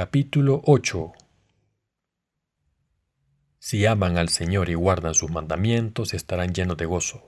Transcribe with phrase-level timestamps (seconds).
[0.00, 1.12] Capítulo 8
[3.58, 7.24] Si aman al Señor y guardan sus mandamientos, estarán llenos de gozo.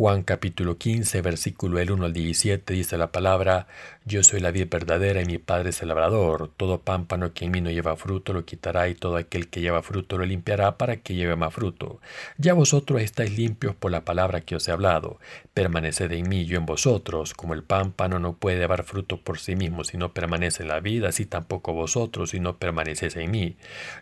[0.00, 3.66] Juan capítulo 15, versículo el 1 al 17 dice la palabra,
[4.06, 6.50] Yo soy la vid verdadera y mi Padre es el labrador.
[6.56, 9.82] Todo pámpano que en mí no lleva fruto lo quitará y todo aquel que lleva
[9.82, 12.00] fruto lo limpiará para que lleve más fruto.
[12.38, 15.18] Ya vosotros estáis limpios por la palabra que os he hablado.
[15.52, 17.34] Permaneced en mí, yo en vosotros.
[17.34, 20.80] Como el pámpano no puede llevar fruto por sí mismo si no permanece en la
[20.80, 23.56] vida, así tampoco vosotros si no permanecéis en mí.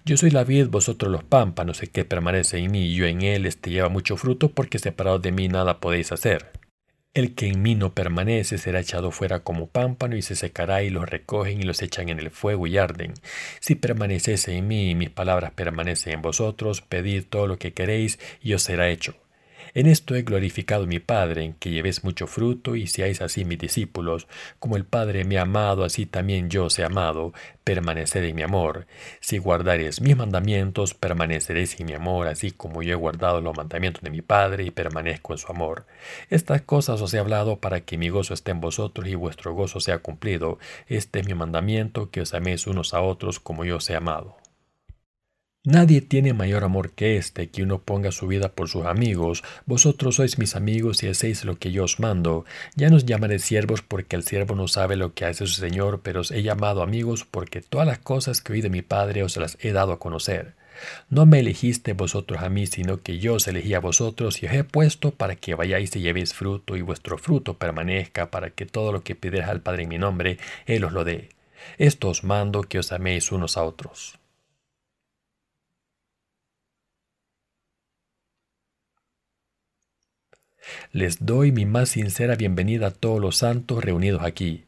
[0.05, 3.47] Yo soy la vid, vosotros los pámpanos, el que permanece en mí yo en él,
[3.47, 6.53] este lleva mucho fruto porque separado de mí nada hacer.
[7.15, 10.91] El que en mí no permanece será echado fuera como pámpano y se secará y
[10.91, 13.15] los recogen y los echan en el fuego y arden.
[13.61, 18.19] Si permanecéis en mí y mis palabras permanecen en vosotros, pedid todo lo que queréis
[18.41, 19.17] y os será hecho.
[19.75, 23.45] En esto he glorificado a mi Padre, en que llevéis mucho fruto y seáis así
[23.45, 24.27] mis discípulos.
[24.59, 27.33] Como el Padre me ha amado, así también yo os he amado.
[27.65, 28.87] Permaneced en mi amor.
[29.21, 34.03] Si guardaréis mis mandamientos, permaneceréis en mi amor, así como yo he guardado los mandamientos
[34.03, 35.87] de mi Padre y permanezco en su amor.
[36.31, 39.81] Estas cosas os he hablado para que mi gozo esté en vosotros y vuestro gozo
[39.81, 40.59] sea cumplido.
[40.87, 44.37] Este es mi mandamiento, que os améis unos a otros como yo os he amado.
[45.65, 49.43] Nadie tiene mayor amor que este, que uno ponga su vida por sus amigos.
[49.67, 52.45] Vosotros sois mis amigos y hacéis lo que yo os mando.
[52.77, 56.21] Ya nos llamaré siervos porque el siervo no sabe lo que hace su Señor, pero
[56.21, 59.59] os he llamado amigos porque todas las cosas que oí de mi Padre os las
[59.61, 60.55] he dado a conocer.
[61.11, 64.53] No me elegiste vosotros a mí, sino que yo os elegí a vosotros y os
[64.53, 68.93] he puesto para que vayáis y llevéis fruto y vuestro fruto permanezca, para que todo
[68.93, 71.31] lo que pidierais al Padre en mi nombre, Él os lo dé.
[71.79, 74.19] Esto os mando que os améis unos a otros.
[80.93, 84.65] Les doy mi más sincera bienvenida a todos los santos reunidos aquí.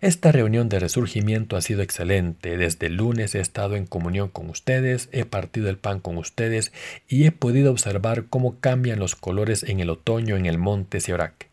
[0.00, 2.56] Esta reunión de resurgimiento ha sido excelente.
[2.56, 6.72] Desde el lunes he estado en comunión con ustedes, he partido el pan con ustedes
[7.08, 11.47] y he podido observar cómo cambian los colores en el otoño en el monte Seorak.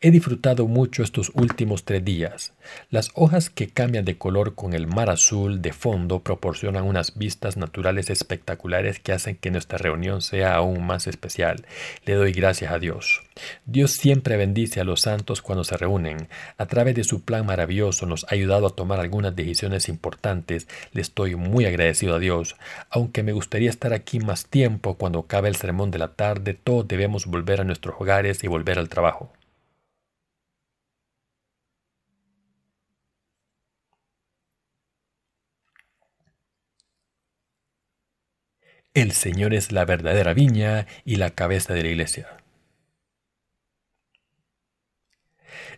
[0.00, 2.52] He disfrutado mucho estos últimos tres días.
[2.90, 7.56] Las hojas que cambian de color con el mar azul de fondo proporcionan unas vistas
[7.56, 11.66] naturales espectaculares que hacen que nuestra reunión sea aún más especial.
[12.04, 13.22] Le doy gracias a Dios.
[13.66, 16.28] Dios siempre bendice a los santos cuando se reúnen.
[16.56, 20.68] A través de su plan maravilloso nos ha ayudado a tomar algunas decisiones importantes.
[20.92, 22.56] Le estoy muy agradecido a Dios.
[22.90, 26.88] Aunque me gustaría estar aquí más tiempo cuando acabe el sermón de la tarde, todos
[26.88, 29.32] debemos volver a nuestros hogares y volver al trabajo.
[38.98, 42.36] El Señor es la verdadera viña y la cabeza de la iglesia.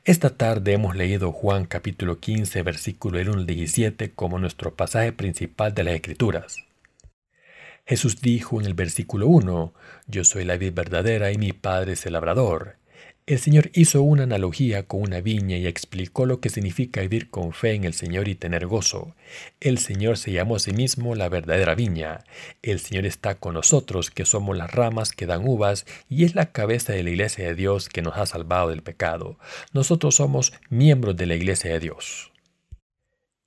[0.07, 5.75] Esta tarde hemos leído Juan capítulo 15 versículo 1 al 17 como nuestro pasaje principal
[5.75, 6.65] de las Escrituras.
[7.85, 9.75] Jesús dijo en el versículo 1,
[10.07, 12.77] Yo soy la vid verdadera y mi Padre es el labrador.
[13.31, 17.53] El Señor hizo una analogía con una viña y explicó lo que significa vivir con
[17.53, 19.15] fe en el Señor y tener gozo.
[19.61, 22.25] El Señor se llamó a sí mismo la verdadera viña.
[22.61, 26.51] El Señor está con nosotros, que somos las ramas que dan uvas, y es la
[26.51, 29.39] cabeza de la iglesia de Dios que nos ha salvado del pecado.
[29.73, 32.30] Nosotros somos miembros de la iglesia de Dios.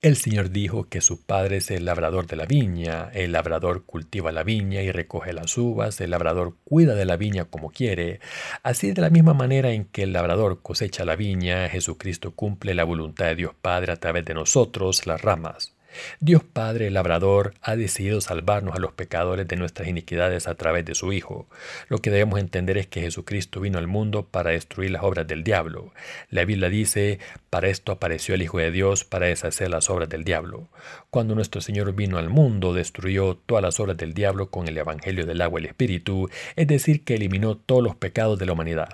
[0.04, 4.32] El Señor dijo que su Padre es el labrador de la viña, el labrador cultiva
[4.32, 8.20] la viña y recoge las uvas, el labrador cuida de la viña como quiere.
[8.62, 12.84] Así de la misma manera en que el labrador cosecha la viña, Jesucristo cumple la
[12.84, 15.72] voluntad de Dios Padre a través de nosotros, las ramas.
[16.20, 20.94] Dios Padre labrador ha decidido salvarnos a los pecadores de nuestras iniquidades a través de
[20.94, 21.46] su Hijo.
[21.88, 25.44] Lo que debemos entender es que Jesucristo vino al mundo para destruir las obras del
[25.44, 25.92] diablo.
[26.30, 27.18] La Biblia dice,
[27.50, 30.68] para esto apareció el Hijo de Dios, para deshacer las obras del diablo.
[31.10, 35.26] Cuando nuestro Señor vino al mundo, destruyó todas las obras del diablo con el Evangelio
[35.26, 38.88] del agua y el Espíritu, es decir, que eliminó todos los pecados de la humanidad.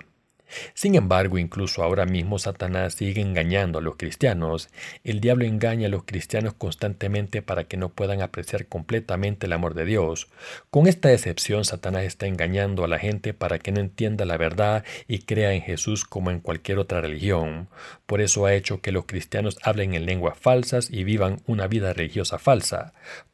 [0.74, 4.68] Sin embargo, incluso ahora mismo Satanás sigue engañando a los cristianos.
[5.04, 9.74] El diablo engaña a los cristianos constantemente para que no puedan apreciar completamente el amor
[9.74, 10.28] de Dios.
[10.70, 14.84] Con esta decepción, Satanás está engañando a la gente para que no entienda la verdad
[15.08, 17.68] y crea en Jesús como en cualquier otra religión.
[18.06, 21.92] Por eso ha hecho que los cristianos hablen en lenguas falsas y vivan una vida
[21.92, 22.92] religiosa falsa.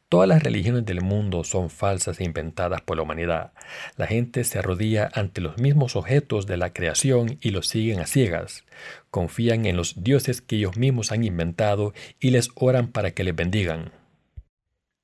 [0.09, 3.51] Todas las religiones del mundo son falsas e inventadas por la humanidad.
[3.97, 8.05] La gente se arrodilla ante los mismos objetos de la creación y los siguen a
[8.05, 8.63] ciegas.
[9.11, 13.35] Confían en los dioses que ellos mismos han inventado y les oran para que les
[13.35, 13.91] bendigan.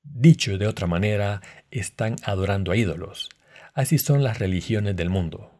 [0.02, 3.28] Dicho de otra manera, están adorando a ídolos.
[3.74, 5.50] Así son las religiones del mundo.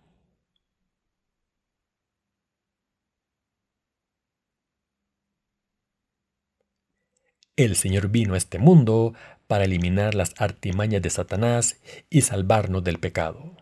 [7.57, 9.15] El Señor vino a este mundo
[9.47, 11.81] para eliminar las artimañas de Satanás
[12.11, 13.57] y salvarnos del pecado.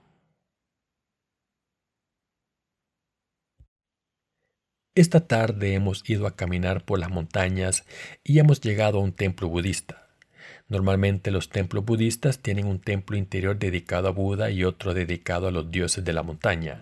[4.94, 7.87] Esta tarde hemos ido a caminar por las montañas
[8.23, 10.11] y hemos llegado a un templo budista.
[10.69, 15.50] Normalmente los templos budistas tienen un templo interior dedicado a Buda y otro dedicado a
[15.50, 16.78] los dioses de la montaña.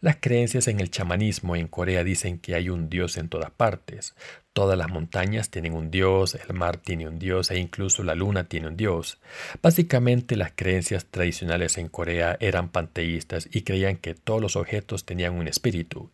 [0.00, 4.14] Las creencias en el chamanismo en Corea dicen que hay un dios en todas partes.
[4.56, 8.44] Todas las montañas tienen un dios, el mar tiene un dios e incluso la luna
[8.44, 9.18] tiene un dios.
[9.62, 15.34] Básicamente las creencias tradicionales en Corea eran panteístas y creían que todos los objetos tenían
[15.34, 16.08] un espíritu.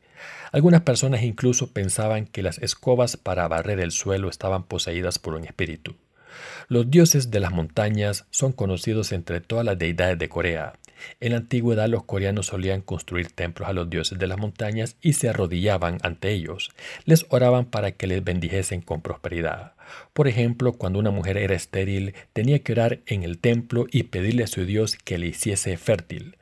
[0.50, 5.44] Algunas personas incluso pensaban que las escobas para barrer el suelo estaban poseídas por un
[5.44, 5.94] espíritu.
[6.66, 10.72] Los dioses de las montañas son conocidos entre todas las deidades de Corea.
[11.20, 15.14] En la antigüedad los coreanos solían construir templos a los dioses de las montañas y
[15.14, 16.70] se arrodillaban ante ellos.
[17.04, 19.72] Les oraban para que les bendijesen con prosperidad.
[20.12, 24.44] Por ejemplo, cuando una mujer era estéril, tenía que orar en el templo y pedirle
[24.44, 26.36] a su dios que le hiciese fértil.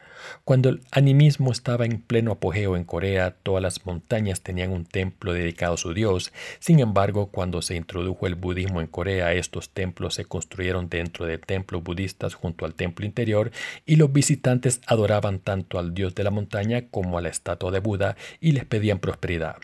[0.45, 5.33] Cuando el animismo estaba en pleno apogeo en Corea, todas las montañas tenían un templo
[5.33, 6.33] dedicado a su dios.
[6.59, 11.39] Sin embargo, cuando se introdujo el budismo en Corea, estos templos se construyeron dentro de
[11.39, 13.51] templos budistas junto al templo interior
[13.87, 17.81] y los visitantes adoraban tanto al dios de la montaña como a la estatua de
[17.81, 19.57] Buda y les pedían prosperidad.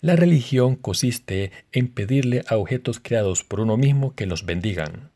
[0.00, 5.11] La religión consiste en pedirle a objetos creados por uno mismo que los bendigan.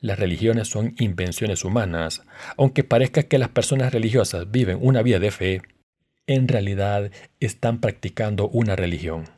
[0.00, 2.22] Las religiones son invenciones humanas.
[2.56, 5.62] Aunque parezca que las personas religiosas viven una vida de fe,
[6.26, 7.10] en realidad
[7.40, 9.28] están practicando una religión.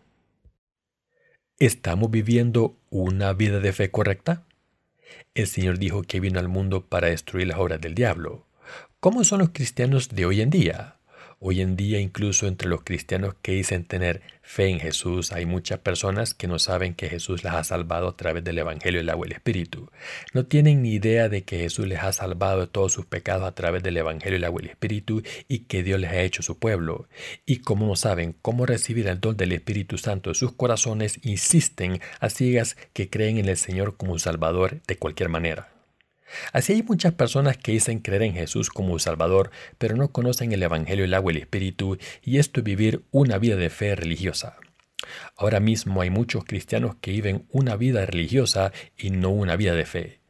[1.58, 4.46] ¿Estamos viviendo una vida de fe correcta?
[5.34, 8.46] El Señor dijo que vino al mundo para destruir las obras del diablo.
[9.00, 10.96] ¿Cómo son los cristianos de hoy en día?
[11.44, 15.80] Hoy en día, incluso entre los cristianos que dicen tener fe en Jesús, hay muchas
[15.80, 19.26] personas que no saben que Jesús las ha salvado a través del Evangelio, el agua
[19.26, 19.90] y el Espíritu.
[20.34, 23.56] No tienen ni idea de que Jesús les ha salvado de todos sus pecados a
[23.56, 26.60] través del Evangelio, el agua y el Espíritu y que Dios les ha hecho su
[26.60, 27.08] pueblo.
[27.44, 32.00] Y como no saben cómo recibir el don del Espíritu Santo en sus corazones, insisten
[32.20, 35.71] a ciegas que creen en el Señor como un Salvador de cualquier manera.
[36.52, 40.62] Así hay muchas personas que dicen creer en Jesús como Salvador, pero no conocen el
[40.62, 44.56] Evangelio, el agua y el Espíritu, y esto es vivir una vida de fe religiosa.
[45.36, 49.84] Ahora mismo hay muchos cristianos que viven una vida religiosa y no una vida de
[49.84, 50.20] fe.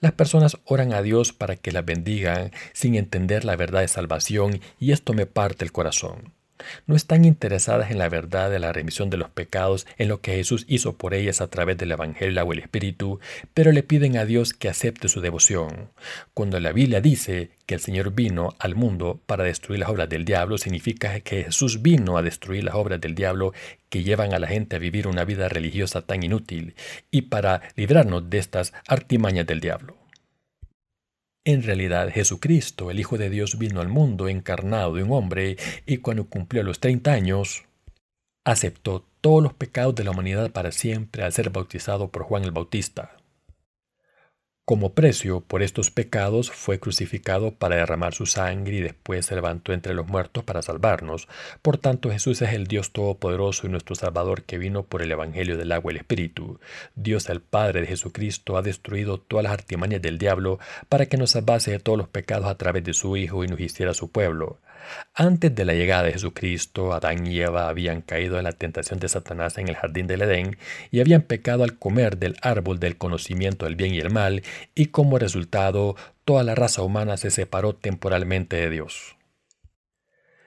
[0.00, 4.60] Las personas oran a Dios para que las bendigan sin entender la verdad de salvación
[4.78, 6.35] y esto me parte el corazón
[6.86, 10.34] no están interesadas en la verdad de la remisión de los pecados, en lo que
[10.34, 13.20] Jesús hizo por ellas a través del Evangelio o el Espíritu,
[13.54, 15.90] pero le piden a Dios que acepte su devoción.
[16.34, 20.24] Cuando la Biblia dice que el Señor vino al mundo para destruir las obras del
[20.24, 23.52] diablo, significa que Jesús vino a destruir las obras del diablo
[23.88, 26.74] que llevan a la gente a vivir una vida religiosa tan inútil
[27.10, 30.05] y para librarnos de estas artimañas del diablo.
[31.46, 35.56] En realidad Jesucristo, el Hijo de Dios, vino al mundo encarnado de un hombre
[35.86, 37.62] y cuando cumplió los 30 años,
[38.44, 42.50] aceptó todos los pecados de la humanidad para siempre al ser bautizado por Juan el
[42.50, 43.15] Bautista.
[44.68, 49.72] Como precio por estos pecados fue crucificado para derramar su sangre y después se levantó
[49.72, 51.28] entre los muertos para salvarnos.
[51.62, 55.56] Por tanto, Jesús es el Dios Todopoderoso y nuestro Salvador que vino por el Evangelio
[55.56, 56.58] del agua y el Espíritu.
[56.96, 60.58] Dios el Padre de Jesucristo ha destruido todas las artimañas del diablo
[60.88, 63.60] para que nos salvase de todos los pecados a través de su Hijo y nos
[63.60, 64.58] hiciera su pueblo.
[65.14, 69.08] Antes de la llegada de Jesucristo, Adán y Eva habían caído en la tentación de
[69.08, 70.58] Satanás en el jardín del Edén
[70.90, 74.42] y habían pecado al comer del árbol del conocimiento del bien y el mal,
[74.74, 79.16] y como resultado toda la raza humana se separó temporalmente de Dios.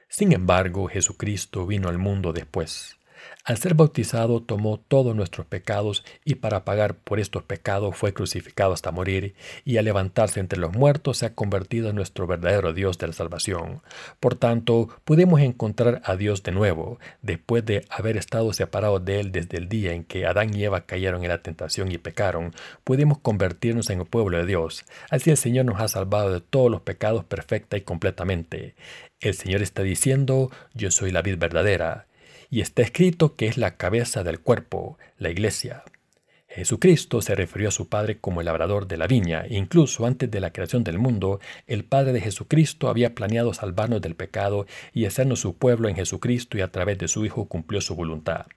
[0.10, 2.99] Sin embargo, Jesucristo vino al mundo después.
[3.45, 8.74] Al ser bautizado tomó todos nuestros pecados y para pagar por estos pecados fue crucificado
[8.74, 9.33] hasta morir
[9.65, 13.13] y al levantarse entre los muertos se ha convertido en nuestro verdadero Dios de la
[13.13, 13.81] salvación.
[14.19, 19.31] Por tanto, pudimos encontrar a Dios de nuevo, después de haber estado separados de Él
[19.31, 23.19] desde el día en que Adán y Eva cayeron en la tentación y pecaron, pudimos
[23.19, 24.86] convertirnos en el pueblo de Dios.
[25.09, 28.75] Así el Señor nos ha salvado de todos los pecados perfecta y completamente.
[29.21, 32.09] El Señor está diciendo, yo soy la vid verdadera
[32.50, 35.84] y está escrito que es la cabeza del cuerpo, la iglesia.
[36.48, 39.46] Jesucristo se refirió a su Padre como el labrador de la viña.
[39.50, 44.15] Incluso antes de la creación del mundo, el Padre de Jesucristo había planeado salvarnos del
[44.15, 47.96] pecado y hacernos su pueblo en Jesucristo y a través de su Hijo cumplió su
[47.96, 48.48] voluntad.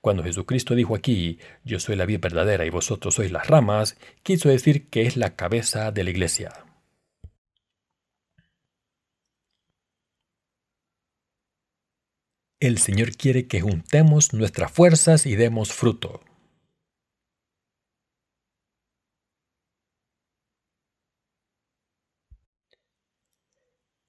[0.00, 4.48] Cuando Jesucristo dijo aquí, yo soy la vida verdadera y vosotros sois las ramas, quiso
[4.48, 6.67] decir que es la cabeza de la iglesia.
[12.60, 16.20] El Señor quiere que juntemos nuestras fuerzas y demos fruto.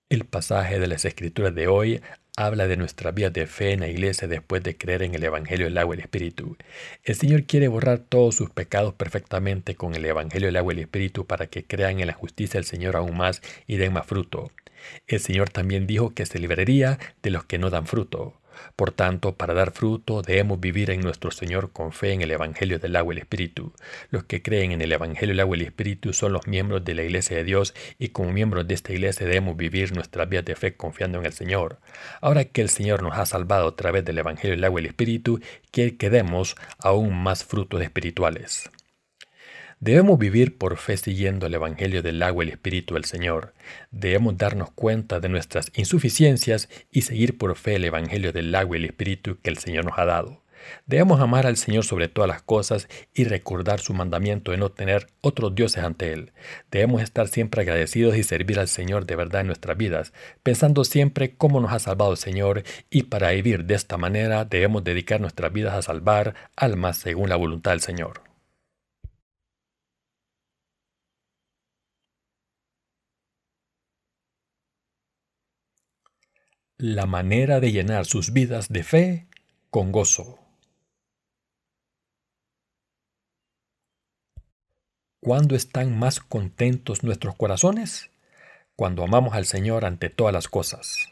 [0.10, 2.02] El pasaje de las Escrituras de hoy
[2.36, 5.68] habla de nuestra vía de fe en la iglesia después de creer en el Evangelio
[5.68, 6.58] del agua y el Espíritu.
[7.04, 10.84] El Señor quiere borrar todos sus pecados perfectamente con el Evangelio del agua y el
[10.86, 14.52] Espíritu para que crean en la justicia del Señor aún más y den más fruto.
[15.06, 18.39] El Señor también dijo que se libraría de los que no dan fruto.
[18.76, 22.80] Por tanto, para dar fruto debemos vivir en nuestro Señor con fe en el Evangelio
[22.80, 23.74] del agua y el Espíritu.
[24.10, 26.96] Los que creen en el Evangelio del agua y el Espíritu son los miembros de
[26.96, 30.56] la Iglesia de Dios y como miembros de esta Iglesia debemos vivir nuestra vida de
[30.56, 31.80] fe confiando en el Señor.
[32.22, 34.90] Ahora que el Señor nos ha salvado a través del Evangelio del agua y el
[34.90, 35.40] Espíritu,
[35.72, 38.70] quiere que demos aún más frutos espirituales.
[39.82, 43.54] Debemos vivir por fe siguiendo el Evangelio del agua y el Espíritu del Señor.
[43.92, 48.80] Debemos darnos cuenta de nuestras insuficiencias y seguir por fe el Evangelio del agua y
[48.82, 50.44] el Espíritu que el Señor nos ha dado.
[50.86, 55.08] Debemos amar al Señor sobre todas las cosas y recordar su mandamiento de no tener
[55.22, 56.34] otros dioses ante Él.
[56.72, 60.12] Debemos estar siempre agradecidos y servir al Señor de verdad en nuestras vidas,
[60.44, 64.84] pensando siempre cómo nos ha salvado el Señor y para vivir de esta manera debemos
[64.84, 68.29] dedicar nuestras vidas a salvar almas según la voluntad del Señor.
[76.80, 79.28] La manera de llenar sus vidas de fe
[79.70, 80.40] con gozo.
[85.20, 88.10] ¿Cuándo están más contentos nuestros corazones?
[88.78, 91.10] Cuando amamos al Señor ante todas las cosas.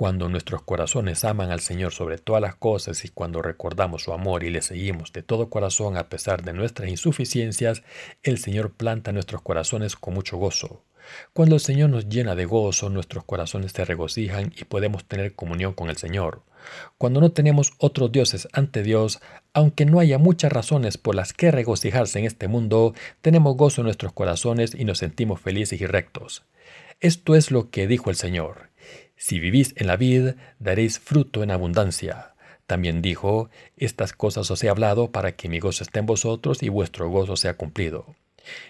[0.00, 4.44] Cuando nuestros corazones aman al Señor sobre todas las cosas y cuando recordamos su amor
[4.44, 7.82] y le seguimos de todo corazón a pesar de nuestras insuficiencias,
[8.22, 10.82] el Señor planta nuestros corazones con mucho gozo.
[11.34, 15.74] Cuando el Señor nos llena de gozo, nuestros corazones se regocijan y podemos tener comunión
[15.74, 16.44] con el Señor.
[16.96, 19.20] Cuando no tenemos otros dioses ante Dios,
[19.52, 23.84] aunque no haya muchas razones por las que regocijarse en este mundo, tenemos gozo en
[23.84, 26.42] nuestros corazones y nos sentimos felices y rectos.
[27.00, 28.69] Esto es lo que dijo el Señor.
[29.20, 32.32] Si vivís en la vid, daréis fruto en abundancia.
[32.66, 36.70] También dijo, estas cosas os he hablado para que mi gozo esté en vosotros y
[36.70, 38.06] vuestro gozo sea cumplido.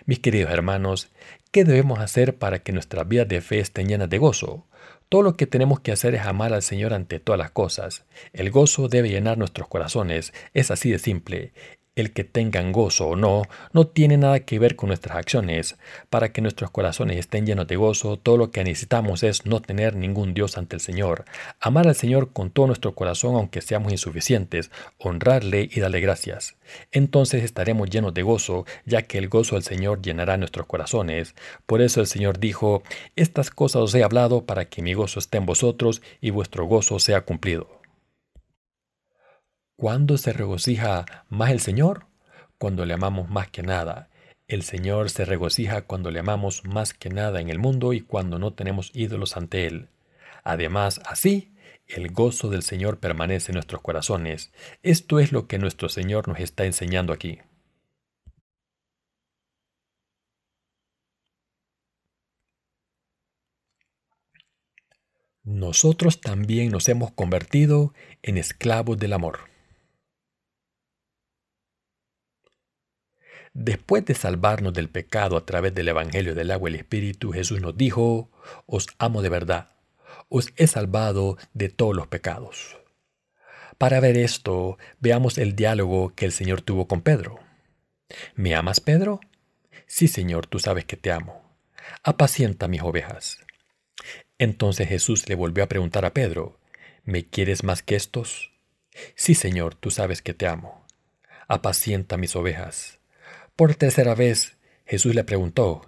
[0.07, 1.09] Mis queridos hermanos,
[1.53, 4.67] ¿qué debemos hacer para que nuestras vidas de fe estén llenas de gozo?
[5.09, 8.05] Todo lo que tenemos que hacer es amar al Señor ante todas las cosas.
[8.33, 11.53] El gozo debe llenar nuestros corazones, es así de simple.
[11.97, 13.43] El que tengan gozo o no,
[13.73, 15.77] no tiene nada que ver con nuestras acciones.
[16.09, 19.97] Para que nuestros corazones estén llenos de gozo, todo lo que necesitamos es no tener
[19.97, 21.25] ningún Dios ante el Señor.
[21.59, 26.57] Amar al Señor con todo nuestro corazón aunque seamos insuficientes, honrarle y darle gracias.
[26.93, 31.35] Entonces estaremos llenos de gozo, ya que el gozo del Señor llenará nuestros corazones.
[31.67, 32.85] Por eso el Señor dijo,
[33.17, 37.01] Estas cosas os he hablado para que mi gozo esté en vosotros y vuestro gozo
[37.01, 37.80] sea cumplido.
[39.81, 42.05] ¿Cuándo se regocija más el Señor?
[42.59, 44.11] Cuando le amamos más que nada.
[44.47, 48.39] El Señor se regocija cuando le amamos más que nada en el mundo y cuando
[48.39, 49.89] no tenemos ídolos ante Él.
[50.45, 51.55] Además, así,
[51.87, 54.53] el gozo del Señor permanece en nuestros corazones.
[54.83, 57.39] Esto es lo que nuestro Señor nos está enseñando aquí.
[65.43, 69.50] Nosotros también nos hemos convertido en esclavos del amor.
[73.63, 77.61] Después de salvarnos del pecado a través del Evangelio del agua y el Espíritu, Jesús
[77.61, 78.31] nos dijo,
[78.65, 79.69] os amo de verdad,
[80.31, 82.79] os he salvado de todos los pecados.
[83.77, 87.39] Para ver esto, veamos el diálogo que el Señor tuvo con Pedro.
[88.35, 89.21] ¿Me amas, Pedro?
[89.87, 91.43] Sí, Señor, tú sabes que te amo.
[92.03, 93.41] Apacienta mis ovejas.
[94.39, 96.59] Entonces Jesús le volvió a preguntar a Pedro,
[97.05, 98.53] ¿me quieres más que estos?
[99.17, 100.87] Sí, Señor, tú sabes que te amo.
[101.47, 103.00] Apacienta mis ovejas.
[103.61, 105.83] Por tercera vez Jesús le preguntó,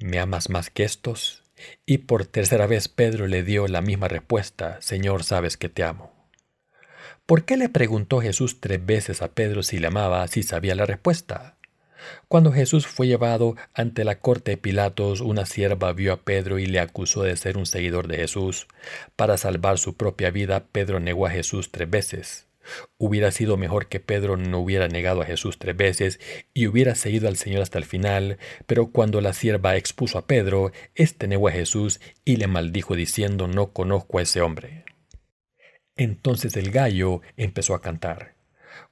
[0.00, 1.44] ¿me amas más que estos?
[1.86, 6.12] Y por tercera vez Pedro le dio la misma respuesta, Señor, sabes que te amo.
[7.24, 10.84] ¿Por qué le preguntó Jesús tres veces a Pedro si le amaba si sabía la
[10.84, 11.58] respuesta?
[12.26, 16.66] Cuando Jesús fue llevado ante la corte de Pilatos, una sierva vio a Pedro y
[16.66, 18.66] le acusó de ser un seguidor de Jesús.
[19.14, 22.48] Para salvar su propia vida, Pedro negó a Jesús tres veces.
[22.98, 26.20] Hubiera sido mejor que Pedro no hubiera negado a Jesús tres veces
[26.54, 30.72] y hubiera seguido al Señor hasta el final, pero cuando la sierva expuso a Pedro,
[30.94, 34.84] éste negó a Jesús y le maldijo diciendo no conozco a ese hombre.
[35.96, 38.34] Entonces el gallo empezó a cantar.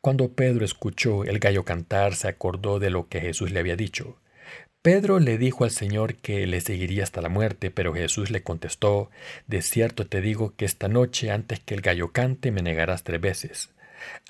[0.01, 4.20] Cuando Pedro escuchó el gallo cantar, se acordó de lo que Jesús le había dicho.
[4.83, 9.11] Pedro le dijo al Señor que le seguiría hasta la muerte, pero Jesús le contestó,
[9.47, 13.21] De cierto te digo que esta noche antes que el gallo cante me negarás tres
[13.21, 13.69] veces.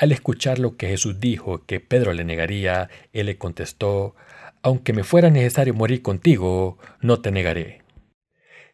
[0.01, 4.17] Al escuchar lo que Jesús dijo, que Pedro le negaría, él le contestó,
[4.61, 7.80] Aunque me fuera necesario morir contigo, no te negaré.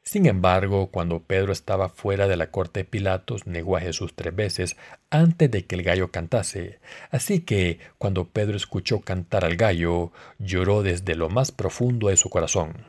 [0.07, 4.35] Sin embargo, cuando Pedro estaba fuera de la corte de Pilatos, negó a Jesús tres
[4.37, 4.77] veces
[5.11, 6.79] antes de que el gallo cantase.
[7.11, 12.31] Así que, cuando Pedro escuchó cantar al gallo, lloró desde lo más profundo de su
[12.31, 12.87] corazón.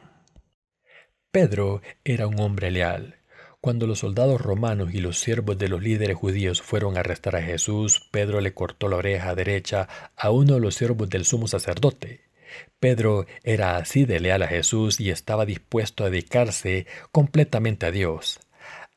[1.32, 3.16] Pedro era un hombre leal.
[3.62, 7.42] Cuando los soldados romanos y los siervos de los líderes judíos fueron a arrestar a
[7.42, 12.26] Jesús, Pedro le cortó la oreja derecha a uno de los siervos del sumo sacerdote.
[12.80, 18.39] Pedro era así de leal a Jesús y estaba dispuesto a dedicarse completamente a Dios.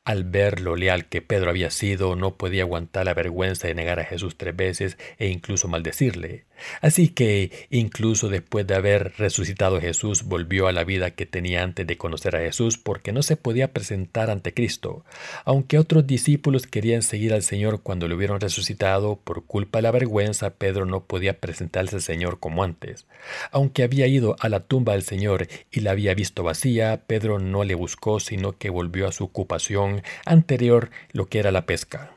[0.03, 3.99] Al ver lo leal que Pedro había sido, no podía aguantar la vergüenza de negar
[3.99, 6.45] a Jesús tres veces e incluso maldecirle.
[6.81, 11.87] Así que, incluso después de haber resucitado Jesús, volvió a la vida que tenía antes
[11.87, 15.03] de conocer a Jesús porque no se podía presentar ante Cristo.
[15.45, 19.91] Aunque otros discípulos querían seguir al Señor cuando lo hubieron resucitado, por culpa de la
[19.91, 23.05] vergüenza, Pedro no podía presentarse al Señor como antes.
[23.51, 27.63] Aunque había ido a la tumba del Señor y la había visto vacía, Pedro no
[27.63, 32.11] le buscó, sino que volvió a su ocupación anterior lo que era la pesca.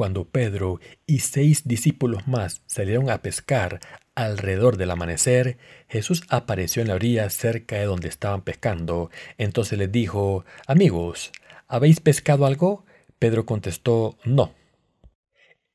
[0.00, 3.80] Cuando Pedro y seis discípulos más salieron a pescar
[4.14, 5.58] alrededor del amanecer,
[5.90, 9.10] Jesús apareció en la orilla cerca de donde estaban pescando.
[9.36, 11.32] Entonces les dijo, Amigos,
[11.68, 12.86] ¿habéis pescado algo?
[13.18, 14.54] Pedro contestó, No.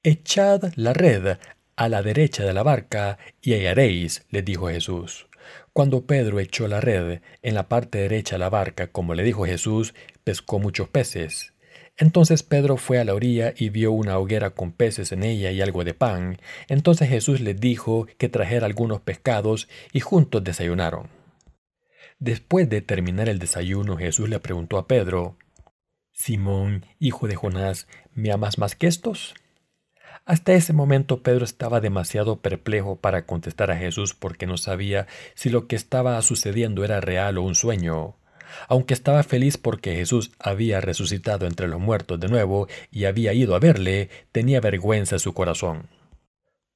[0.02, 1.38] Echad la red
[1.76, 5.28] a la derecha de la barca y hallaréis, les dijo Jesús.
[5.72, 9.46] Cuando Pedro echó la red en la parte derecha de la barca, como le dijo
[9.46, 11.54] Jesús, pescó muchos peces.
[11.98, 15.62] Entonces Pedro fue a la orilla y vio una hoguera con peces en ella y
[15.62, 16.40] algo de pan.
[16.68, 21.10] Entonces Jesús le dijo que trajera algunos pescados y juntos desayunaron.
[22.20, 25.38] Después de terminar el desayuno, Jesús le preguntó a Pedro,
[26.12, 29.36] Simón, hijo de Jonás, ¿me amas más que estos?
[30.26, 35.50] Hasta ese momento Pedro estaba demasiado perplejo para contestar a Jesús porque no sabía si
[35.50, 38.16] lo que estaba sucediendo era real o un sueño.
[38.68, 43.56] Aunque estaba feliz porque Jesús había resucitado entre los muertos de nuevo y había ido
[43.56, 45.88] a verle, tenía vergüenza en su corazón.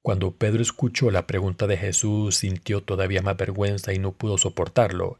[0.02, 5.18] Cuando Pedro escuchó la pregunta de Jesús, sintió todavía más vergüenza y no pudo soportarlo.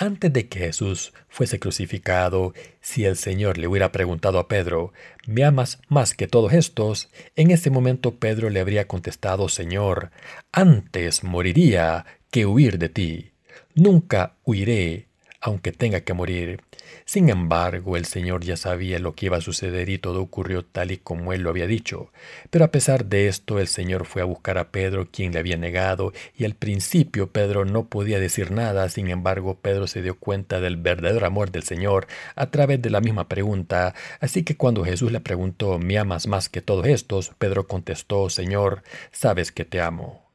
[0.00, 4.92] Antes de que Jesús fuese crucificado, si el Señor le hubiera preguntado a Pedro,
[5.26, 7.08] ¿me amas más que todos estos?
[7.34, 10.12] En ese momento Pedro le habría contestado, Señor,
[10.52, 13.32] antes moriría que huir de ti.
[13.74, 15.07] Nunca huiré
[15.40, 16.62] aunque tenga que morir.
[17.04, 20.90] Sin embargo, el Señor ya sabía lo que iba a suceder y todo ocurrió tal
[20.90, 22.12] y como él lo había dicho.
[22.50, 25.56] Pero a pesar de esto, el Señor fue a buscar a Pedro, quien le había
[25.56, 28.88] negado, y al principio Pedro no podía decir nada.
[28.88, 33.00] Sin embargo, Pedro se dio cuenta del verdadero amor del Señor a través de la
[33.00, 33.94] misma pregunta.
[34.20, 37.32] Así que cuando Jesús le preguntó, ¿me amas más que todos estos?
[37.38, 40.27] Pedro contestó, Señor, sabes que te amo.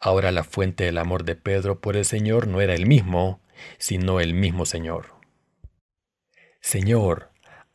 [0.00, 3.40] Ahora la fuente del amor de Pedro por el Señor no era el mismo,
[3.78, 5.14] sino el mismo Señor.
[6.60, 7.30] Señor,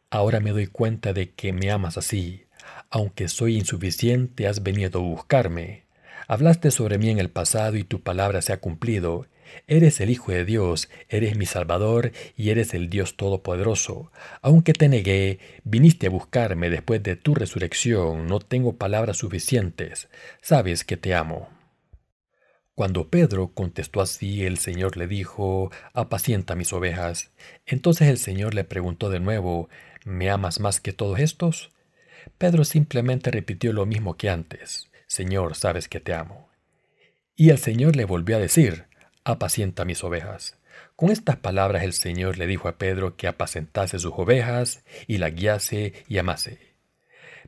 [0.09, 2.45] ahora me doy cuenta de que me amas así.
[2.89, 5.85] Aunque soy insuficiente, has venido a buscarme.
[6.27, 9.27] Hablaste sobre mí en el pasado y tu palabra se ha cumplido.
[9.67, 14.11] Eres el Hijo de Dios, eres mi Salvador y eres el Dios Todopoderoso.
[14.41, 18.27] Aunque te negué, viniste a buscarme después de tu resurrección.
[18.27, 20.09] No tengo palabras suficientes.
[20.41, 21.56] Sabes que te amo.
[22.77, 27.31] Cuando Pedro contestó así, el Señor le dijo, apacienta mis ovejas.
[27.65, 29.67] Entonces el Señor le preguntó de nuevo,
[30.05, 31.71] ¿me amas más que todos estos?
[32.37, 36.49] Pedro simplemente repitió lo mismo que antes, Señor, sabes que te amo.
[37.35, 38.85] Y el Señor le volvió a decir,
[39.23, 40.59] apacienta mis ovejas.
[40.95, 45.31] Con estas palabras el Señor le dijo a Pedro que apacentase sus ovejas y la
[45.31, 46.66] guiase y amase.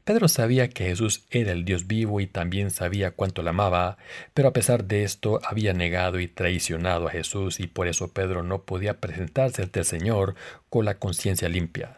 [0.04, 3.98] Pedro sabía que Jesús era el Dios vivo y también sabía cuánto la amaba,
[4.34, 8.44] pero a pesar de esto había negado y traicionado a Jesús y por eso Pedro
[8.44, 10.36] no podía presentarse ante el Señor
[10.70, 11.98] con la conciencia limpia.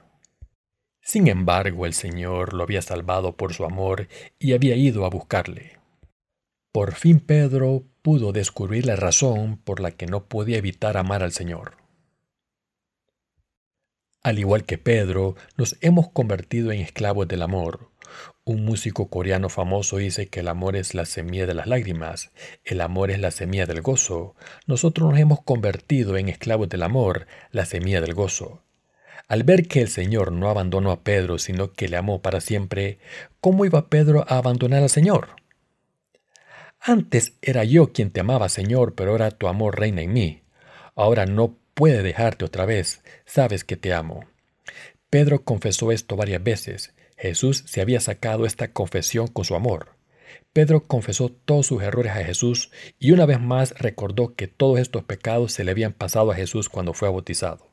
[1.01, 4.07] Sin embargo, el Señor lo había salvado por su amor
[4.39, 5.79] y había ido a buscarle.
[6.71, 11.31] Por fin Pedro pudo descubrir la razón por la que no podía evitar amar al
[11.31, 11.77] Señor.
[14.23, 17.90] Al igual que Pedro, nos hemos convertido en esclavos del amor.
[18.43, 22.31] Un músico coreano famoso dice que el amor es la semilla de las lágrimas,
[22.63, 24.35] el amor es la semilla del gozo.
[24.65, 28.63] Nosotros nos hemos convertido en esclavos del amor, la semilla del gozo.
[29.27, 32.97] Al ver que el Señor no abandonó a Pedro, sino que le amó para siempre,
[33.41, 35.35] ¿cómo iba Pedro a abandonar al Señor?
[36.79, 40.41] Antes era yo quien te amaba, Señor, pero ahora tu amor reina en mí.
[40.95, 44.25] Ahora no puede dejarte otra vez, sabes que te amo.
[45.11, 46.95] Pedro confesó esto varias veces.
[47.21, 49.95] Jesús se había sacado esta confesión con su amor.
[50.53, 55.03] Pedro confesó todos sus errores a Jesús y una vez más recordó que todos estos
[55.03, 57.69] pecados se le habían pasado a Jesús cuando fue bautizado.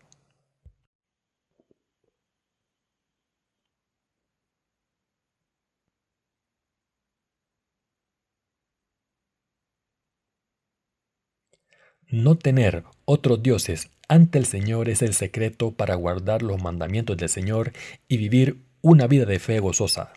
[12.11, 17.29] No tener otros dioses ante el Señor es el secreto para guardar los mandamientos del
[17.31, 17.73] Señor
[18.09, 20.13] y vivir una vida de fe gozosa.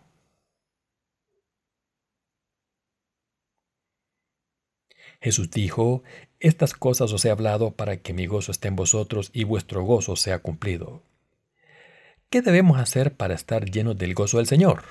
[5.21, 6.03] Jesús dijo,
[6.39, 10.15] Estas cosas os he hablado para que mi gozo esté en vosotros y vuestro gozo
[10.15, 11.03] sea cumplido.
[12.29, 14.83] ¿Qué debemos hacer para estar llenos del gozo del Señor?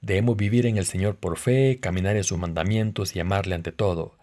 [0.00, 4.17] Debemos vivir en el Señor por fe, caminar en sus mandamientos y amarle ante todo.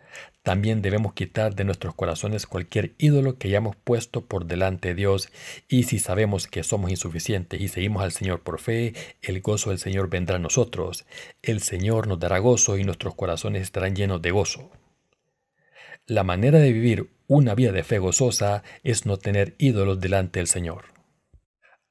[0.46, 5.30] También debemos quitar de nuestros corazones cualquier ídolo que hayamos puesto por delante de Dios
[5.68, 9.80] y si sabemos que somos insuficientes y seguimos al Señor por fe, el gozo del
[9.80, 11.08] Señor vendrá a nosotros.
[11.42, 14.70] El Señor nos dará gozo y nuestros corazones estarán llenos de gozo.
[16.06, 20.48] La manera de vivir una vida de fe gozosa es no tener ídolos delante del
[20.48, 20.95] Señor.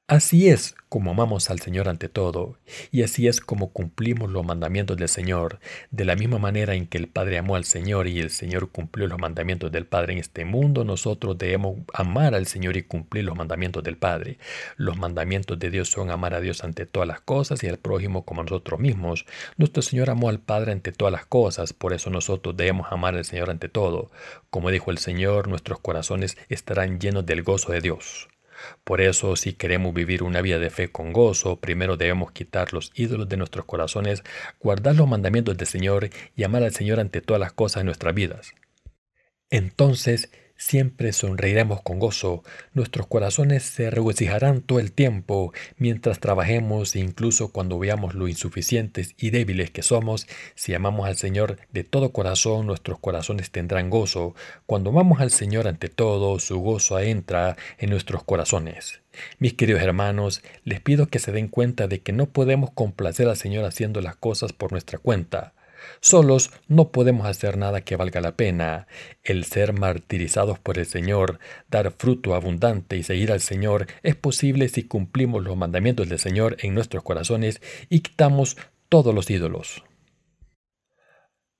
[0.07, 2.59] Así es como amamos al Señor ante todo,
[2.91, 6.99] y así es como cumplimos los mandamientos del Señor, de la misma manera en que
[6.99, 10.45] el Padre amó al Señor y el Señor cumplió los mandamientos del Padre en este
[10.45, 14.37] mundo, nosotros debemos amar al Señor y cumplir los mandamientos del Padre.
[14.77, 18.25] Los mandamientos de Dios son amar a Dios ante todas las cosas y al prójimo
[18.25, 19.25] como nosotros mismos.
[19.57, 23.25] Nuestro Señor amó al Padre ante todas las cosas, por eso nosotros debemos amar al
[23.25, 24.11] Señor ante todo.
[24.51, 28.27] Como dijo el Señor, nuestros corazones estarán llenos del gozo de Dios.
[28.83, 32.91] Por eso, si queremos vivir una vida de fe con gozo, primero debemos quitar los
[32.95, 34.23] ídolos de nuestros corazones,
[34.59, 38.13] guardar los mandamientos del Señor y amar al Señor ante todas las cosas en nuestras
[38.13, 38.53] vidas.
[39.49, 42.41] Entonces, Siempre sonreiremos con gozo,
[42.73, 49.15] nuestros corazones se regocijarán todo el tiempo mientras trabajemos e incluso cuando veamos lo insuficientes
[49.17, 54.33] y débiles que somos, si amamos al Señor de todo corazón, nuestros corazones tendrán gozo.
[54.65, 59.01] Cuando amamos al Señor ante todo, su gozo entra en nuestros corazones.
[59.39, 63.35] Mis queridos hermanos, les pido que se den cuenta de que no podemos complacer al
[63.35, 65.53] Señor haciendo las cosas por nuestra cuenta.
[66.01, 68.87] Solos no podemos hacer nada que valga la pena.
[69.23, 74.69] El ser martirizados por el Señor, dar fruto abundante y seguir al Señor es posible
[74.69, 78.57] si cumplimos los mandamientos del Señor en nuestros corazones y quitamos
[78.89, 79.83] todos los ídolos.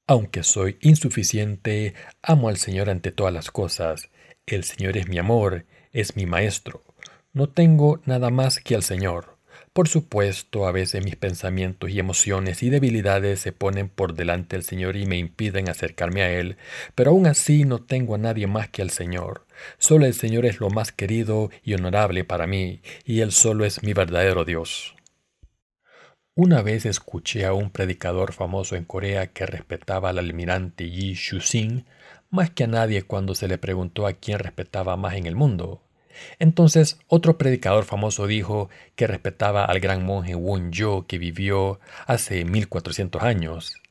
[0.08, 4.10] Aunque soy insuficiente, amo al Señor ante todas las cosas.
[4.46, 6.84] El Señor es mi amor, es mi Maestro.
[7.34, 9.35] No tengo nada más que al Señor.
[9.76, 14.64] Por supuesto, a veces mis pensamientos y emociones y debilidades se ponen por delante del
[14.64, 16.56] Señor y me impiden acercarme a Él,
[16.96, 19.46] pero aún así no tengo a nadie más que al Señor.
[19.78, 23.84] Solo el Señor es lo más querido y honorable para mí, y Él solo es
[23.84, 24.96] mi verdadero Dios.
[26.36, 31.84] Una vez escuché a un predicador famoso en Corea que respetaba al almirante Yi Shu-sin
[32.30, 35.85] más que a nadie cuando se le preguntó a quién respetaba más en el mundo.
[36.40, 42.46] Entonces otro predicador famoso dijo que respetaba al gran monje Won Yo que vivió hace
[42.46, 43.82] 1400 años.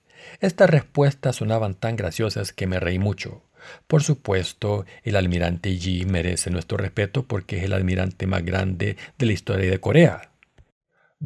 [0.41, 3.43] Estas respuestas sonaban tan graciosas que me reí mucho.
[3.87, 9.27] Por supuesto, el almirante Yi merece nuestro respeto porque es el almirante más grande de
[9.27, 10.31] la historia de Corea.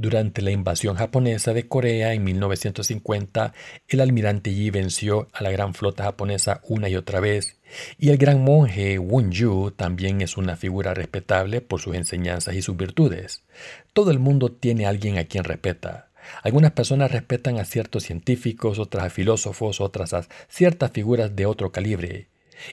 [0.01, 3.53] Durante la invasión japonesa de Corea en 1950,
[3.89, 7.57] el almirante Yi venció a la gran flota japonesa una y otra vez,
[7.99, 12.63] y el gran monje Won Yu también es una figura respetable por sus enseñanzas y
[12.63, 13.43] sus virtudes.
[13.93, 16.11] Todo el mundo tiene alguien a quien respeta.
[16.45, 21.73] Algunas personas respetan a ciertos científicos, otras a filósofos, otras a ciertas figuras de otro
[21.73, 22.29] calibre.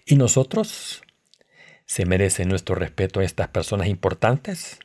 [0.05, 1.01] ¿Y nosotros?
[1.87, 4.77] ¿Se merece nuestro respeto a estas personas importantes?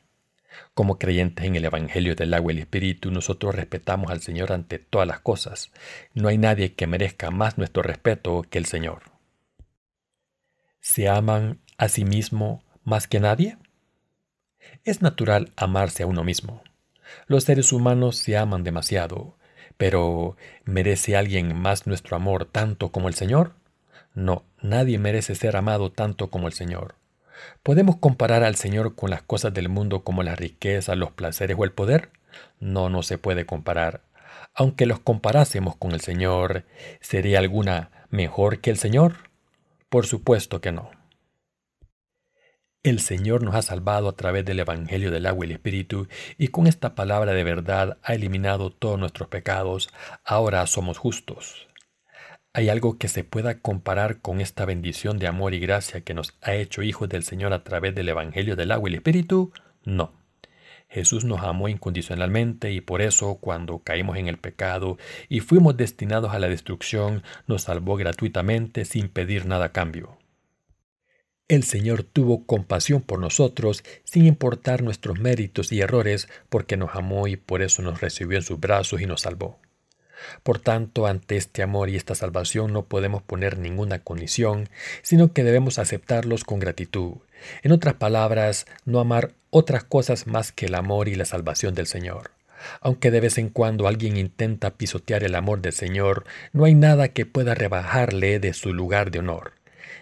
[0.75, 4.79] Como creyentes en el Evangelio del agua y el Espíritu, nosotros respetamos al Señor ante
[4.79, 5.71] todas las cosas.
[6.15, 9.03] No hay nadie que merezca más nuestro respeto que el Señor.
[10.81, 13.59] ¿Se aman a sí mismo más que nadie?
[14.85, 16.63] Es natural amarse a uno mismo.
[17.27, 19.37] Los seres humanos se aman demasiado,
[19.77, 23.55] pero ¿merece alguien más nuestro amor tanto como el Señor?
[24.15, 26.95] No, nadie merece ser amado tanto como el Señor.
[27.63, 31.65] ¿Podemos comparar al Señor con las cosas del mundo como la riqueza, los placeres o
[31.65, 32.11] el poder?
[32.59, 34.03] No, no se puede comparar.
[34.55, 36.65] Aunque los comparásemos con el Señor,
[37.01, 39.31] ¿sería alguna mejor que el Señor?
[39.89, 40.91] Por supuesto que no.
[42.83, 46.49] El Señor nos ha salvado a través del Evangelio del agua y el Espíritu, y
[46.49, 49.91] con esta palabra de verdad ha eliminado todos nuestros pecados.
[50.25, 51.70] Ahora somos justos.
[52.53, 56.37] ¿Hay algo que se pueda comparar con esta bendición de amor y gracia que nos
[56.43, 59.53] ha hecho hijos del Señor a través del Evangelio del agua y el Espíritu?
[59.85, 60.13] No.
[60.89, 66.35] Jesús nos amó incondicionalmente y por eso cuando caímos en el pecado y fuimos destinados
[66.35, 70.19] a la destrucción, nos salvó gratuitamente sin pedir nada a cambio.
[71.47, 77.29] El Señor tuvo compasión por nosotros sin importar nuestros méritos y errores porque nos amó
[77.29, 79.61] y por eso nos recibió en sus brazos y nos salvó.
[80.43, 84.69] Por tanto, ante este amor y esta salvación no podemos poner ninguna condición,
[85.03, 87.15] sino que debemos aceptarlos con gratitud.
[87.63, 91.87] En otras palabras, no amar otras cosas más que el amor y la salvación del
[91.87, 92.31] Señor.
[92.81, 97.09] Aunque de vez en cuando alguien intenta pisotear el amor del Señor, no hay nada
[97.09, 99.53] que pueda rebajarle de su lugar de honor.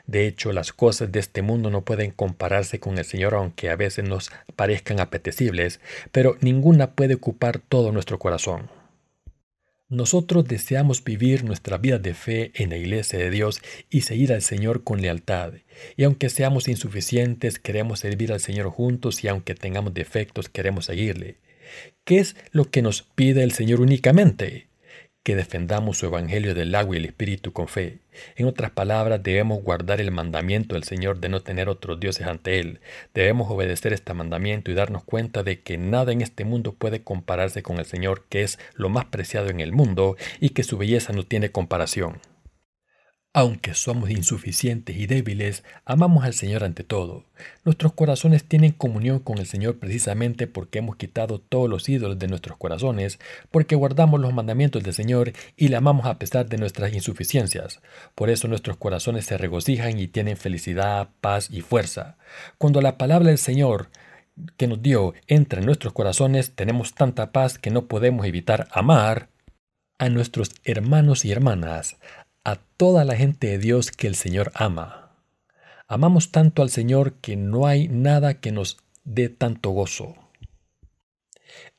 [0.06, 3.76] De hecho, las cosas de este mundo no pueden compararse con el Señor, aunque a
[3.76, 5.80] veces nos parezcan apetecibles,
[6.12, 8.70] pero ninguna puede ocupar todo nuestro corazón.
[9.90, 14.42] Nosotros deseamos vivir nuestra vida de fe en la iglesia de Dios y seguir al
[14.42, 15.54] Señor con lealtad.
[15.96, 21.38] Y aunque seamos insuficientes, queremos servir al Señor juntos y aunque tengamos defectos, queremos seguirle.
[22.04, 24.68] ¿Qué es lo que nos pide el Señor únicamente?
[25.28, 27.98] Que defendamos su Evangelio del agua y el Espíritu con fe.
[28.36, 32.60] En otras palabras, debemos guardar el mandamiento del Señor de no tener otros dioses ante
[32.60, 32.80] Él.
[33.12, 37.62] Debemos obedecer este mandamiento y darnos cuenta de que nada en este mundo puede compararse
[37.62, 41.12] con el Señor, que es lo más preciado en el mundo y que su belleza
[41.12, 42.22] no tiene comparación.
[43.34, 47.24] Aunque somos insuficientes y débiles, amamos al Señor ante todo.
[47.62, 52.26] Nuestros corazones tienen comunión con el Señor precisamente porque hemos quitado todos los ídolos de
[52.26, 56.94] nuestros corazones, porque guardamos los mandamientos del Señor y le amamos a pesar de nuestras
[56.94, 57.80] insuficiencias.
[58.14, 62.16] Por eso nuestros corazones se regocijan y tienen felicidad, paz y fuerza.
[62.56, 63.90] Cuando la palabra del Señor
[64.56, 69.28] que nos dio entra en nuestros corazones, tenemos tanta paz que no podemos evitar amar
[69.98, 71.96] a nuestros hermanos y hermanas,
[72.50, 75.12] a toda la gente de Dios que el Señor ama.
[75.86, 80.14] Amamos tanto al Señor que no hay nada que nos dé tanto gozo.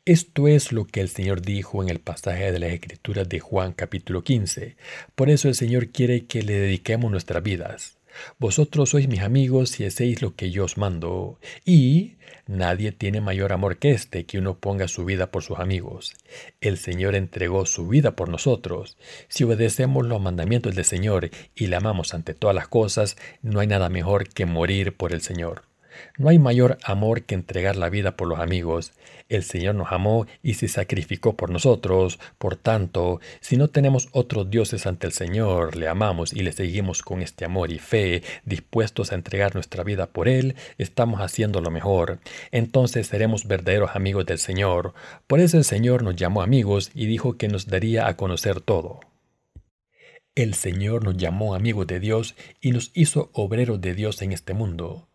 [0.06, 3.74] Esto es lo que el Señor dijo en el pasaje de las Escrituras de Juan
[3.74, 4.76] capítulo 15.
[5.16, 7.99] Por eso el Señor quiere que le dediquemos nuestras vidas.
[8.38, 11.39] Vosotros sois mis amigos si hacéis lo que yo os mando.
[11.65, 12.15] Y
[12.48, 16.15] nadie tiene mayor amor que este, que uno ponga su vida por sus amigos.
[16.62, 18.98] El Señor entregó su vida por nosotros.
[19.28, 23.67] Si obedecemos los mandamientos del Señor y le amamos ante todas las cosas, no hay
[23.67, 25.69] nada mejor que morir por el Señor.
[26.18, 28.94] No hay mayor amor que entregar la vida por los amigos.
[29.30, 32.20] El Señor nos amó y se sacrificó por nosotros.
[32.38, 37.04] Por tanto, si no tenemos otros dioses ante el Señor, le amamos y le seguimos
[37.04, 41.70] con este amor y fe, dispuestos a entregar nuestra vida por Él, estamos haciendo lo
[41.70, 42.20] mejor.
[42.52, 44.94] Entonces seremos verdaderos amigos del Señor.
[45.28, 49.02] Por eso el Señor nos llamó amigos y dijo que nos daría a conocer todo.
[50.36, 54.54] El Señor nos llamó amigos de Dios y nos hizo obreros de Dios en este
[54.54, 55.09] mundo.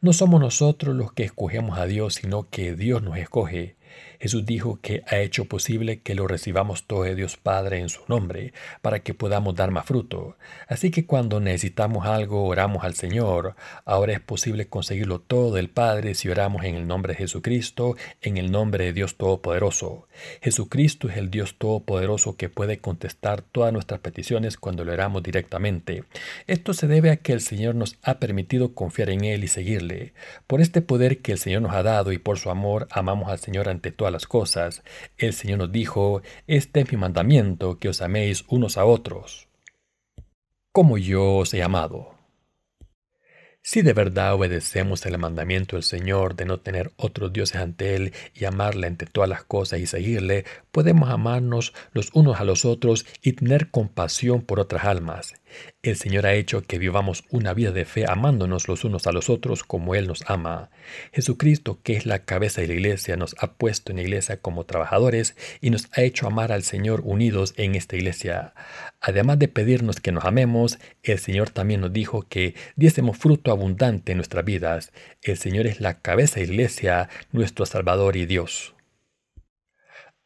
[0.00, 3.77] No somos nosotros los que escogemos a Dios, sino que Dios nos escoge.
[4.20, 8.00] Jesús dijo que ha hecho posible que lo recibamos todo de Dios Padre en su
[8.08, 10.36] nombre, para que podamos dar más fruto.
[10.66, 13.54] Así que cuando necesitamos algo, oramos al Señor.
[13.84, 18.38] Ahora es posible conseguirlo todo del Padre si oramos en el nombre de Jesucristo, en
[18.38, 20.08] el nombre de Dios Todopoderoso.
[20.42, 26.04] Jesucristo es el Dios Todopoderoso que puede contestar todas nuestras peticiones cuando lo oramos directamente.
[26.46, 30.12] Esto se debe a que el Señor nos ha permitido confiar en Él y seguirle.
[30.46, 33.38] Por este poder que el Señor nos ha dado y por su amor, amamos al
[33.38, 34.82] Señor ante todas las cosas,
[35.16, 39.48] el Señor nos dijo, este es mi mandamiento, que os améis unos a otros,
[40.72, 42.18] como yo os he amado.
[43.62, 48.14] Si de verdad obedecemos el mandamiento del Señor de no tener otros dioses ante Él
[48.34, 53.04] y amarle ante todas las cosas y seguirle, podemos amarnos los unos a los otros
[53.22, 55.34] y tener compasión por otras almas.
[55.80, 59.30] El Señor ha hecho que vivamos una vida de fe amándonos los unos a los
[59.30, 60.70] otros como Él nos ama.
[61.12, 64.66] Jesucristo, que es la cabeza de la iglesia, nos ha puesto en la iglesia como
[64.66, 68.54] trabajadores y nos ha hecho amar al Señor unidos en esta iglesia.
[69.00, 74.10] Además de pedirnos que nos amemos, el Señor también nos dijo que diésemos fruto abundante
[74.10, 74.90] en nuestras vidas.
[75.22, 78.74] El Señor es la cabeza de la iglesia, nuestro Salvador y Dios.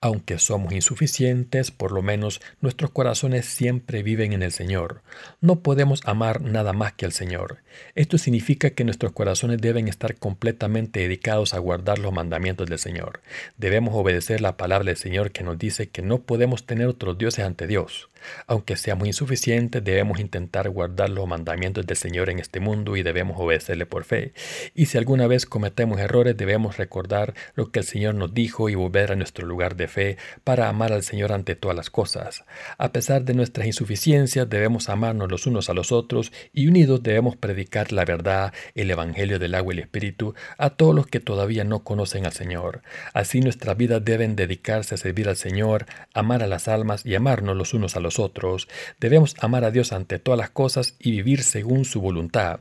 [0.05, 5.01] Aunque somos insuficientes, por lo menos nuestros corazones siempre viven en el Señor.
[5.41, 7.59] No podemos amar nada más que al Señor.
[7.95, 13.21] Esto significa que nuestros corazones deben estar completamente dedicados a guardar los mandamientos del Señor.
[13.59, 17.45] Debemos obedecer la palabra del Señor que nos dice que no podemos tener otros dioses
[17.45, 18.11] ante Dios.
[18.47, 23.39] Aunque seamos insuficientes, debemos intentar guardar los mandamientos del Señor en este mundo y debemos
[23.39, 24.33] obedecerle por fe.
[24.75, 28.75] Y si alguna vez cometemos errores, debemos recordar lo que el Señor nos dijo y
[28.75, 32.45] volver a nuestro lugar de fe para amar al Señor ante todas las cosas.
[32.79, 37.37] A pesar de nuestras insuficiencias, debemos amarnos los unos a los otros y unidos debemos
[37.37, 41.65] predicar la verdad, el Evangelio del agua y el Espíritu a todos los que todavía
[41.65, 42.83] no conocen al Señor.
[43.13, 47.57] Así nuestras vidas deben dedicarse a servir al Señor, amar a las almas y amarnos
[47.57, 48.69] los unos a los otros.
[49.01, 52.61] Debemos amar a Dios ante todas las cosas y vivir según su voluntad.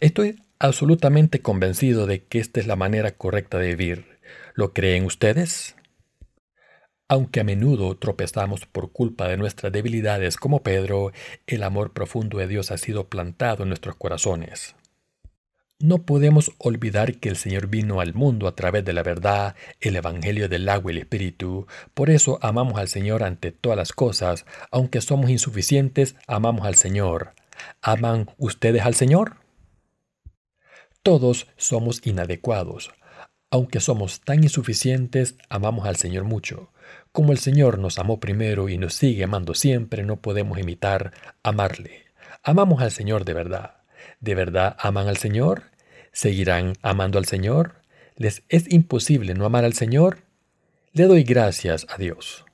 [0.00, 4.18] Estoy absolutamente convencido de que esta es la manera correcta de vivir.
[4.54, 5.76] ¿Lo creen ustedes?
[7.08, 11.12] Aunque a menudo tropezamos por culpa de nuestras debilidades como Pedro,
[11.46, 14.74] el amor profundo de Dios ha sido plantado en nuestros corazones.
[15.80, 19.96] No podemos olvidar que el Señor vino al mundo a través de la verdad, el
[19.96, 21.66] Evangelio del agua y el Espíritu.
[21.94, 24.46] Por eso amamos al Señor ante todas las cosas.
[24.70, 27.34] Aunque somos insuficientes, amamos al Señor.
[27.82, 29.38] ¿Aman ustedes al Señor?
[31.02, 32.92] Todos somos inadecuados.
[33.50, 36.70] Aunque somos tan insuficientes, amamos al Señor mucho.
[37.12, 42.04] Como el Señor nos amó primero y nos sigue amando siempre, no podemos imitar amarle.
[42.42, 43.83] Amamos al Señor de verdad.
[44.24, 45.64] ¿De verdad aman al Señor?
[46.10, 47.82] ¿Seguirán amando al Señor?
[48.16, 50.22] ¿Les es imposible no amar al Señor?
[50.94, 52.46] Le doy gracias a Dios.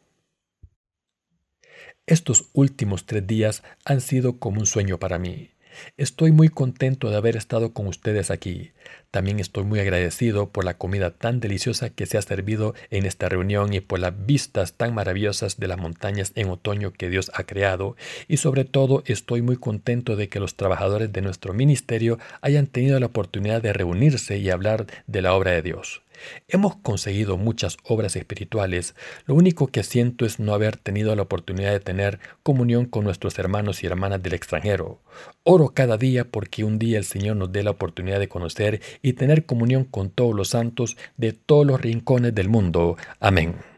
[2.06, 5.49] Estos últimos tres días han sido como un sueño para mí.
[5.96, 8.72] Estoy muy contento de haber estado con ustedes aquí.
[9.11, 13.28] También estoy muy agradecido por la comida tan deliciosa que se ha servido en esta
[13.28, 17.44] reunión y por las vistas tan maravillosas de las montañas en otoño que Dios ha
[17.44, 17.96] creado.
[18.28, 22.98] Y sobre todo estoy muy contento de que los trabajadores de nuestro ministerio hayan tenido
[23.00, 26.02] la oportunidad de reunirse y hablar de la obra de Dios.
[26.48, 28.94] Hemos conseguido muchas obras espirituales,
[29.26, 33.38] lo único que siento es no haber tenido la oportunidad de tener comunión con nuestros
[33.38, 35.00] hermanos y hermanas del extranjero.
[35.42, 39.14] Oro cada día porque un día el Señor nos dé la oportunidad de conocer y
[39.14, 42.96] tener comunión con todos los santos de todos los rincones del mundo.
[43.20, 43.69] Amén.